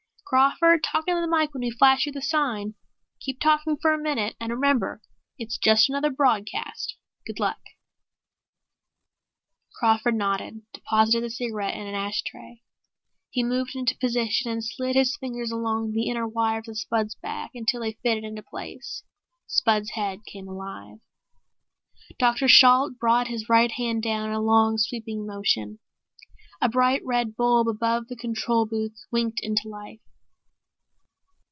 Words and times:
"Crawford, 0.31 0.81
talk 0.81 1.09
into 1.09 1.19
the 1.19 1.27
mike 1.27 1.53
when 1.53 1.59
we 1.59 1.71
flash 1.71 2.05
you 2.05 2.11
the 2.13 2.21
sign. 2.21 2.75
Keep 3.19 3.41
talking 3.41 3.75
for 3.75 3.91
a 3.93 3.97
minute. 3.97 4.37
And 4.39 4.49
remember 4.53 5.01
it's 5.37 5.57
just 5.57 5.89
another 5.89 6.09
broadcast. 6.09 6.95
Good 7.27 7.37
luck." 7.37 7.59
Crawford 9.77 10.15
nodded, 10.15 10.61
deposited 10.73 11.25
the 11.25 11.29
cigarette 11.29 11.75
in 11.75 11.85
an 11.85 11.95
ashtray. 11.95 12.61
He 13.29 13.43
moved 13.43 13.75
into 13.75 13.97
position 13.97 14.49
and 14.49 14.63
slid 14.63 14.95
his 14.95 15.17
fingers 15.17 15.51
along 15.51 15.91
the 15.91 16.07
inner 16.07 16.25
wires 16.25 16.69
of 16.69 16.77
Spud's 16.77 17.15
back 17.15 17.51
until 17.53 17.81
they 17.81 17.97
fitted 18.01 18.23
into 18.23 18.41
place. 18.41 19.03
Spud's 19.47 19.89
head 19.95 20.23
came 20.23 20.47
alive. 20.47 20.99
Dr. 22.17 22.47
Shalt 22.47 22.97
brought 22.97 23.27
his 23.27 23.49
right 23.49 23.71
hand 23.73 24.01
down 24.01 24.29
in 24.29 24.35
a 24.35 24.39
long, 24.39 24.77
sweeping 24.77 25.27
motion. 25.27 25.79
A 26.61 26.69
bright 26.69 27.01
red 27.03 27.35
bulb 27.35 27.67
above 27.67 28.07
the 28.07 28.15
control 28.15 28.65
booth 28.65 28.95
winked 29.11 29.41
into 29.43 29.67
life. 29.67 29.99